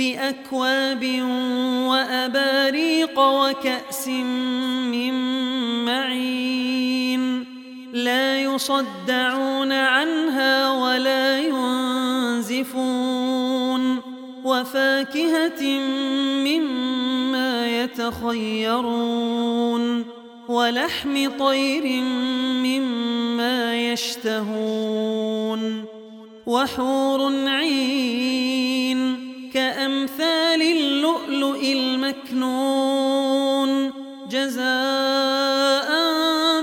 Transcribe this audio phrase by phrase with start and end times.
[0.00, 1.04] بأكواب
[1.90, 5.14] وأباريق وكأس من
[5.84, 7.44] معين
[7.92, 11.40] لا يصدعون عنها ولا
[12.40, 13.00] ينزفون
[14.44, 15.62] وفاكهة
[16.44, 19.24] مما يتخيرون
[20.48, 22.02] ولحم طير
[22.64, 25.84] مما يشتهون
[26.46, 28.79] وحور عين
[30.62, 33.30] اللؤلؤ المكنون
[34.30, 35.90] جزاء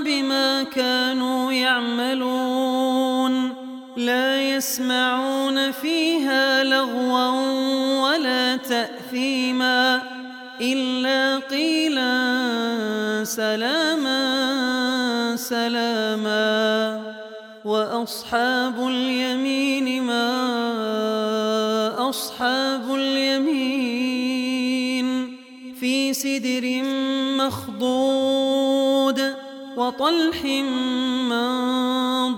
[0.04, 3.54] بما كانوا يعملون
[3.96, 7.28] لا يسمعون فيها لغوا
[8.02, 10.02] ولا تأثيما
[10.60, 12.14] إلا قيلا
[13.24, 14.18] سلاما
[15.36, 17.02] سلاما
[17.64, 19.67] وأصحاب اليمين
[22.90, 24.58] اليمين
[25.80, 26.82] في سدر
[27.38, 29.34] مخضود
[29.76, 30.44] وطلح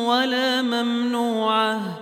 [0.07, 2.02] ولا ممنوعة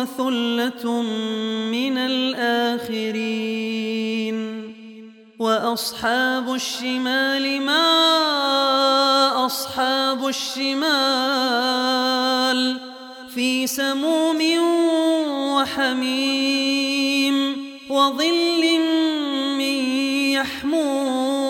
[0.00, 1.02] وثلة
[1.72, 3.40] من الآخرين.
[5.38, 7.86] وأصحاب الشمال ما
[9.46, 10.80] أصحاب الشمال
[13.34, 14.40] في سموم
[15.56, 17.36] وحميم
[17.90, 18.78] وظل
[19.58, 19.78] من
[20.32, 21.49] يحموم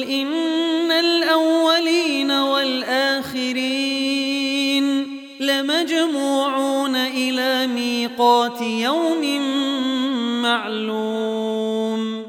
[8.61, 9.41] يوم
[10.41, 12.23] معلوم.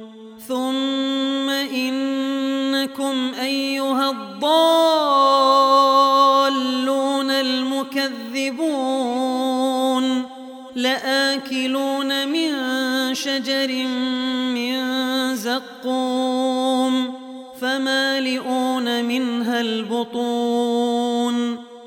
[0.49, 4.43] ثم إنكم أيها الضالون
[7.31, 8.63] المكذبون.
[10.77, 12.51] لآكلون من
[13.15, 13.87] شجر
[14.55, 14.77] من
[15.37, 17.15] زقوم.
[17.61, 21.72] فمالئون منها البطون.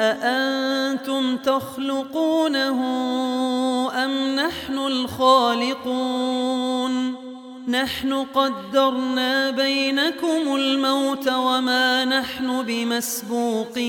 [0.00, 2.80] أأنتم تخلقونه
[4.04, 6.26] أم نحن الخالقون؟
[7.68, 13.88] نحن قدرنا بينكم الموت وما نحن بمسبوقين.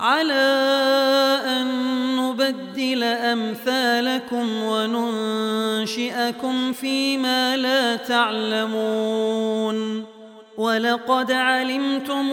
[0.00, 0.34] على
[1.46, 1.66] أن
[2.16, 10.04] نبدل أمثالكم وننشئكم فيما لا تعلمون.
[10.58, 12.32] ولقد علمتم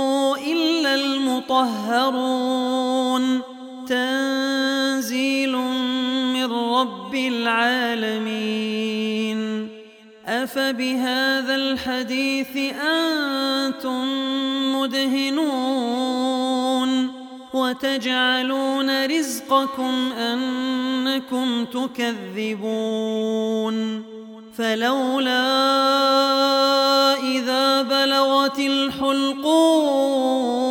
[1.51, 3.41] المطهرون
[3.87, 5.55] تنزيل
[6.33, 8.59] من رب العالمين.
[10.27, 14.05] أفبهذا الحديث أنتم
[14.75, 16.11] مدهنون.
[17.53, 23.01] وتجعلون رزقكم أنكم تكذبون.
[24.57, 25.47] فلولا
[27.23, 30.70] إذا بلغت الحلقوم